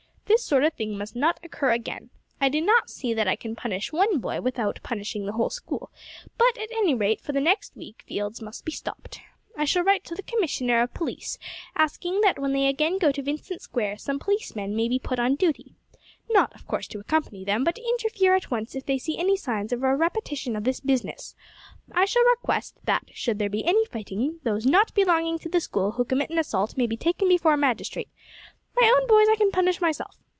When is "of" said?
0.63-0.71, 10.81-10.93, 16.55-16.65, 19.73-19.83, 20.55-20.63